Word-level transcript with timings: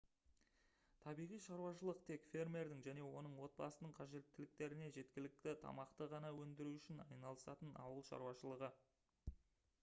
табиғи 1.01 1.37
шаруашылық 1.47 1.99
тек 2.07 2.25
фермердің 2.29 2.81
және 2.87 3.03
оның 3.19 3.35
отбасының 3.49 3.93
қажеттіліктеріне 3.99 4.89
жеткілікті 4.97 5.55
тамақты 5.67 6.09
ғана 6.17 6.33
өндіру 6.47 6.75
үшін 6.81 7.05
айналысатын 7.07 7.77
ауыл 7.85 8.05
шаруашылығы 8.11 8.73